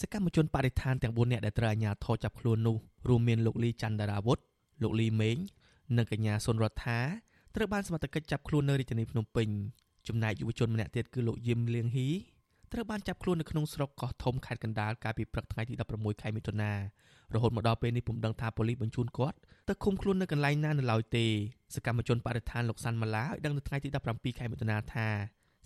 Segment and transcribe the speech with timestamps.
[0.00, 2.76] សកម្មជនបរិស្ថានទាំង4នាក់ដែលត្រូវអាជ្ញាធរចាប់ខ្លួននោះ
[3.08, 4.38] រួមមានលោកលីច័ន្ទដារាវុធ
[4.82, 5.36] លោកលីមេង
[5.96, 6.98] និងកញ្ញាសុនរដ្ឋា
[7.54, 9.48] ត្រូវបានសមត្ថកិច្ចចាប់ខ្លួននៅរាជធានីភ្នំពេញ
[10.08, 12.08] ចំណែកយុវជនម្នាក់ទៀតគឺលោកយឹមលៀងហ៊ី
[12.72, 16.72] ត្រូវបានចាប់ខ្លួននៅក្នុងស្រុកកោះធំខេត្តកណ្ដាលកាលពីព្រឹកថ្ងៃទី16ខែមិថុនា
[17.34, 19.36] រហូតមកដល់ពេលនេះពុំដឹងថាប៉ូលីសបញ្ជូនគាត់
[19.68, 21.26] ទៅឃុំខ្លួននៅកន្លែងណានៅឡើយទេ
[21.74, 25.06] សកម្មជនបរិស្ថានលោកសាន់ម៉ាឡាឲ្យដឹងនៅថ្ងៃទី17ខែមិថុនាថា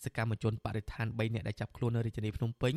[0.04, 2.74] សកម្មជនបរិស្ថាន3នាក់ដែលចាប់ខ្លួននៅរាជធានីភ្នំពេញ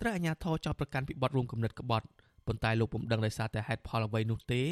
[0.00, 2.06] ត្រូវអាជ្ញាធរចោទប្រកាន់ពីបទរួមគំនិតក្បត់
[2.46, 4.62] ប៉ុន្តែលោកពុំដឹងដោយសារតែហេតុផលអ្វីនោះទេ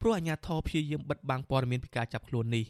[0.00, 2.64] ព្រោះអាជ្ញាធរព្យាយាមបិទបាំងព័ត៌មានពីការចាប់ខ្លួននេះ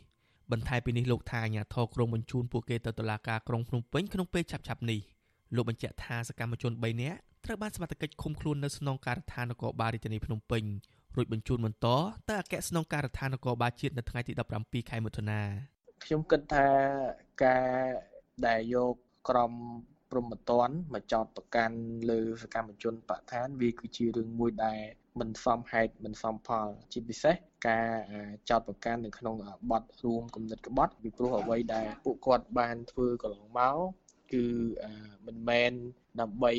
[0.52, 5.00] បន្ថែមពីនេះលោកថាអាជ្ញាធរក្រុងបញ្ជូនពួកគេទៅតុលាការក្រុងភ្នំពេញក្នុងពេលឆាប់ៗនេះ
[5.56, 10.64] លោកបញ្ជាក់ថាសកម្មជន3នាក់ត្រូវបានសមត្ថកិច្ចឃុំខ្លួននៅស្នងការដ្ឋាននគរបាលរាជធានីភ្នំពេញ
[11.16, 11.86] រួចបញ្ជូនបន្ត
[12.28, 15.40] ទៅអគ្គស្នងការដ្ឋាននគរបាលជាតិនៅថ្ងៃទី17ខែមិថុនា
[16.04, 16.68] ខ្ញុំគិតថា
[17.44, 17.66] ការ
[18.46, 18.94] ដែលយក
[19.28, 19.52] ក្រុម
[20.10, 21.76] ព្រំប្រទានមកចោតប្រកាន់
[22.10, 24.80] លើសកម្មជនបកឋានវាគឺជារឿងមួយដែល
[25.20, 27.34] មិនសមហេតុមិនសមផល ជាពិសេស
[27.68, 27.88] ការ
[28.50, 29.36] ចោតប្រកាន់នៅក្នុង
[29.70, 33.78] បទរួមគំនិតក្បត់ពីព្រោះអ្វីដែលពួកគាត់បានធ្វើកន្លងមក
[34.32, 34.44] គឺ
[35.26, 35.72] មិនមែន
[36.20, 36.52] ដើម្បី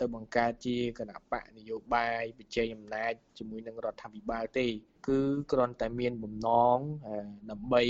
[0.00, 4.66] ទៅបង្កើតជាគណៈបកនយោបាយវិជ័យអំណាចជាមួយនឹងរដ្ឋាភិបាលទេ
[5.08, 5.20] គឺ
[5.52, 6.78] គ្រាន់តែមានបំណង
[7.50, 7.82] ដើម្បី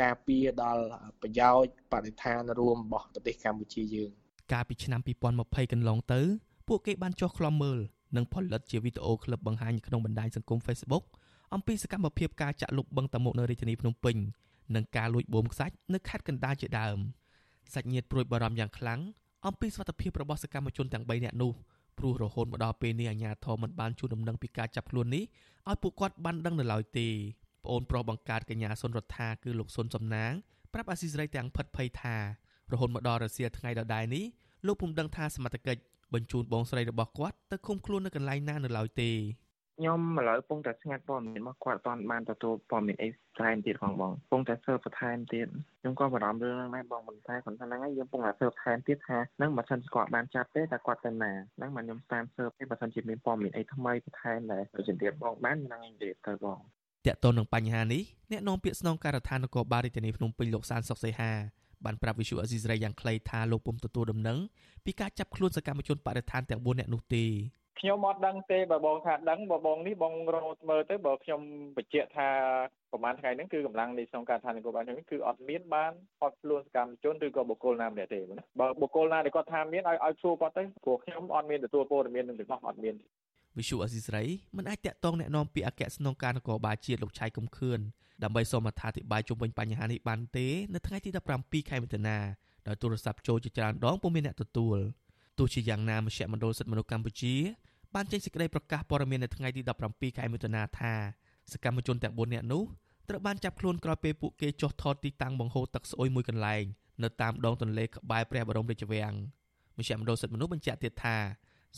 [0.00, 0.84] ការពារដល់
[1.22, 4.10] ប្រយោជន៍បរិស្ថានរួមរបស់ប្រទេសកម្ពុជាយើង
[4.52, 6.20] កាលពីឆ្នាំ2020កន្លងទៅ
[6.68, 7.78] ពួកគេបានចុះខ្លំមើល
[8.16, 11.04] និងផលិតជាវីដេអូឃ្លីបបង្ហាញក្នុងបណ្ដាញសង្គម Facebook
[11.54, 14.16] អំពីសកម្មភាពការចាក់លុបបឹងតមុកនៅរាជធានីភ្នំពេញ
[14.74, 16.98] និងការលួចបូមខ្សាច់នៅខេត្តកណ្ដាលជាដើម
[17.74, 19.00] សាច់ញាតិព្រួយបារម្ភយ៉ាងខ្លាំង
[19.46, 21.52] អំពីសុខភាពរបស់សកម្មជនទាំង3នាក់នោះ
[21.98, 25.24] ព្រោះរហូតមកដល់ពេលនេះអាជ្ញាធរមិនបានជួនដំណឹងពីការចាប់ខ្លួននេះ
[25.68, 27.08] ឲ្យពួកគាត់បានដឹងនៅឡើយទេ
[27.64, 30.32] ប្អូនប្រុសបង្កើតកញ្ញាសុនរដ្ឋាគឺលោកសុនសំណាង
[30.72, 32.16] ប្រាប់អាស៊ីសេរីទាំងផិតភ័យថា
[32.72, 34.24] រហូតមកដល់រសៀលថ្ងៃដដែលនេះ
[34.66, 35.80] លោកពុំដឹងថាសមត្ថកិច្ច
[36.14, 39.10] បញ្ជូនបងស្រីរបស់គាត់ទៅឃុំខ្លួននៅកន្លែងណានៅឡើយទេ
[39.78, 45.46] ខ្ញុំឥឡូវពងតែស្ងាត់ព័ត៌មានរបស់គាត់អត់បានទទួលព័ត៌មានអីថែមទៀតផងបងពងតែសើបបន្ថែមទៀត
[45.80, 61.32] ខ្ញុំក៏បារម្ភរឿងហ្នឹងដែរបងប៉ុន្តែគាត់ថាហ្នឹងហើយយើងពងតែសើបថែមទៀតថាហ្នឹងបើសិនគាត់បានចាប់ទេតែគាត់ទៅណាហ្នឹងមកខ្ញុំតាមសើបទេបើសិនជាមានព័ត៌មានអីថ្មីបន្ថែមដែរទៅជំរាបបងបានហ្នឹងនិយាយទៅបងតកតទៅនឹងបញ្ហានេះអ្នកនាំពាក្យស្នងការដ្ឋាននគរបាលរាជធានីភ្នំពេញលោកសានសុកសីហា
[61.84, 64.38] បានប្រាប់វិសុអេស៊ីសរ៉ៃយ៉ាងខ្លីថាលោកពុំទទួលដំណឹង
[64.84, 67.24] ពីការចាប់ខ្លួនសកម្មជនបរិស្ថានទាំង4នាក់នោះទេ
[67.79, 71.41] ខ្ញុំអត់ដឹងទេបើបងថាដឹងបើបងនេះបងរត់មើលទៅបើខ្ញុំ
[71.77, 72.29] បញ្ជាក់ថា
[72.91, 75.91] ប្រហែលថ្ងៃហ្នឹងគឺកម្លាំងនៃស្នងការឋាននគរបាលនេះគឺអត់មានបាន
[76.23, 78.19] អត់ខ្លួនសកម្មជនឬក៏បុគ្គលណាម្នាក់ទេ
[78.59, 82.95] បើបុគ្គលណាដែលគាត់ថាមានឲ្យឲ្យសួរគាត់ទៅព្រោះខ្ញុំអត់មានទទួលព័ត៌មាននឹងទាំងអស់អត់មាន
[83.57, 84.23] វិសុអេស៊ីសរ៉ៃ
[84.57, 87.79] មិនអាចតាក់ទងแนะនាំពីអគ្គស្នងការនគរបាលជាតិលោកឆៃកំខឿន
[88.23, 91.09] ដើម្បីសូមអត្ថាធិប្បាយជុំវិញបញ្ហានេះបានទេនៅថ្ងៃទី
[91.39, 92.17] 17ខែមិថុនា
[92.67, 94.77] ដោយទូរស័ព្ទចូលជាច្រើនដងពុំមានអ្នកទទួល
[95.38, 97.34] ទោះជាយ៉ាងណាមជ្ឈមណ្ឌលសិទ្ធិមនុស្សកម្ពុជា
[97.94, 100.94] បានចេញសេចក្តីប្រកាសព័ត៌មាននៅថ្ងៃទី17ខែមិថុនាថា
[101.52, 102.62] សកម្មជនទាំង4នាក់នោះ
[103.08, 106.64] ត្រូវបានចាប់ខ្លួនក្រោយពេលពួកគេចុះថតទីតាំងបង្ហូរទឹកស្អុយមួយកន្លែង
[107.02, 109.12] នៅតាមដងទន្លេក្បែរព្រះបរមរាជវាំង
[109.78, 111.16] មជ្ឈមណ្ឌលសិទ្ធិមនុស្សបញ្ជាក់ទៀតថា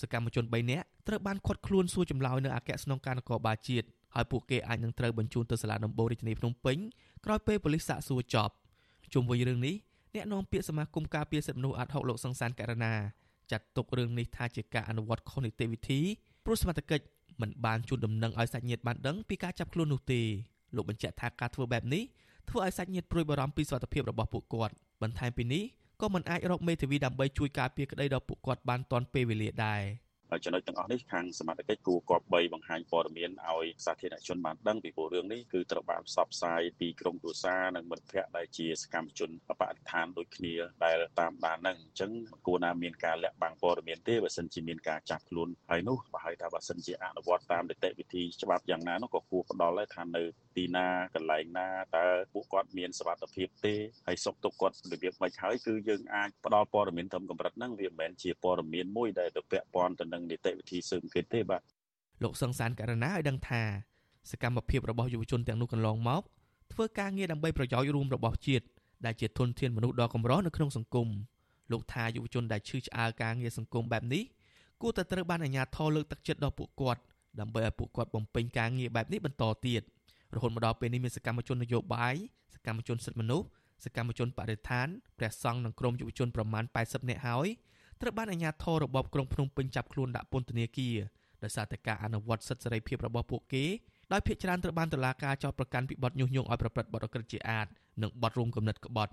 [0.01, 6.77] សកម្មជន3នាក់ត្រូវបានឃាត់ខ្លួនសួរចម្លើយនៅអគ្គស្នងការនគរបាលជាតិហើយពួកគេអាចនឹងត្រូវបញ្ជូនទៅសាលាដំបូងរាជធានីភ្នំពេញ
[7.25, 8.55] ក្រោយពេលប៉ូលីសសាកសួរចប់
[9.15, 9.75] ជុំវិញរឿងនេះ
[10.15, 12.95] អ្នកនាំពាក្យសមាគមការពារសិទ្ធិមនុស្សអាត់ហុកលោកសង្សានករណា
[13.53, 16.01] ចាត់ទុករឿងនេះថាជាការអនុវត្តខុសនីតិវិធី
[16.45, 17.05] ព្រោះសមត្ថកិច្ច
[17.41, 20.21] មិនបានជូនដំណឹងឲ្យសាច់ញាតិបានដឹងពីការចាប់ខ្លួននោះទេ
[20.77, 22.03] លោកបញ្ជាក់ថាការធ្វើបែបនេះ
[22.49, 25.63] ធ្វើឲ្យសាច់ញាតិព្រួយបារម្ភពីសុខភាពរបស់ពួកគាត់បន្ថែមពីនេះ
[26.01, 29.83] ក៏មិនអាចរកមេធាវីដើម្បីជួយការពារក្តីដល់ពួកគាត់បានទាន់ពេលវេលាដែរ។
[30.45, 42.11] ចំណុចទាំងអស់នេះខាងសមត្ថកិច្ចគួរគប្បីបង្ហាញព័ត៌មានឲ្យសាធារណជនបានដឹងពីព្រោះរឿងនេះគឺត្រូវបានផ្សព្វផ្សាយពីក្រមគ្រួសារនិងមិត្តភ័ក្តិដែលជាសកម្មជនបរិស្ថានដូចគ្នាដែលតាមដានហ្នឹងអញ្ចឹង
[42.47, 50.23] គួរណាមានការលាក់បាំងព័ត៌មានទេបើសិនជាមានការចាប់ខ្លួនហើយនោះបើហើយថាបើសិនជាអនុវត្តតាមនីតិវិធីច្បាប់យ៉ាងណានោះក៏គួរផ្ដល់ដែរថានៅ
[50.57, 53.75] ទីណាកន្លែងណាតើពួកគាត់មានសុវត្ថិភាពទេ
[54.07, 61.63] ហើយសុខទុក្ខគាត់របៀបម៉េចហើយគឺយើងអាចផ្ដល់ព័ត៌មានត្រឹមកម្រិតហ្នឹងវាមិនមែនជាព័ត៌មានមួយដែលទៅពាក់ព័ន្ធទៅនឹងនីតិវិធីស៊ើបអង្កេតទេបាទ
[62.23, 63.63] លោកសង្សានករណីឲ្យដឹងថា
[64.31, 66.23] សកម្មភាពរបស់យុវជនទាំងនោះកន្លងមក
[66.73, 68.65] ធ្វើការងារដើម្បីប្រយោជន៍រួមរបស់ជាតិ
[69.07, 71.09] ដែលជាធនធានមនុស្សដ៏កម្រនៅក្នុងសង្គម
[71.73, 74.25] លោកថាយុវជនដែលឈឺឆ្អើរការងារសង្គមបែបនេះ
[74.83, 77.01] គួរតែត្រូវបានអាជ្ញាធរលើកទឹកចិត្តដល់ពួកគាត់
[77.41, 79.83] ដើម្បីឲ្យពួកគាត់បំពេញការងារបែបនេះបន្តទៀត
[80.35, 82.15] រហូតមកដល់ពេលនេះមានសកម្មជននយោបាយ
[82.55, 83.47] សកម្មជនសិទ្ធិមនុស្ស
[83.85, 84.87] សកម្មជនបរិស្ថាន
[85.19, 87.49] ព្រះសង្ឃនិងក្រុមយុវជនប្រមាណ80នាក់ហើយ
[88.01, 90.97] ត្រូវបានអាជ្ញាធររបបក្រុងភ្នំពេញចាប់ខ្លួនដាក់ពន្ធនាគារ
[91.43, 93.65] ដោយសារតែការអនុវត្តសិទ្ធិសេរីភាពរបស់ពួកគេ
[94.13, 97.67] ដោយភាគច្រើនត្រូវបានតុលាការចោទប្រកាន់ពីបទញុះញង់ឲ្យប្រព្រឹត្តបទអក្រិតជាអាត
[98.03, 99.13] និងបទរួមគំនិតក្បត់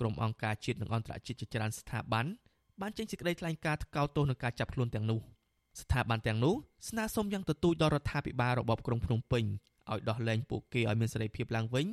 [0.00, 2.26] ក្រុមអង្គការជាតិនិងអន្តរជាតិជាច្រើនស្ថាប័ន
[2.80, 5.20] បានចេញសេចក្តីថ្លែងការណ៍ថ្កោលទោសនឹងការចាប់ខ្លួនទាំងនោះ
[5.80, 6.54] ស្ថាប័នទាំងនោះ
[6.88, 9.44] ស្នើសុំយ៉ាងទទូចដល់រដ្ឋាភិបាលរបបក្រុងភ្នំពេញ
[9.90, 11.86] ឲ្យដោះលែងពួកគេឲ្យមានសេរីភាពឡើងវិញ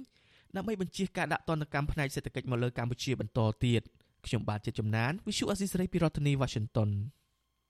[0.55, 3.81] ដើម្បីបញ្ជាការដាក់ទណ្ឌកម្មផ្នែកសេដ្ឋកិច្ចមកលើកម្ពុជាបន្តទៀត។
[4.27, 6.89] ខ្ញុំបាទជាជំនាញ Visual Assisray ពីរដ្ឋធានី Washington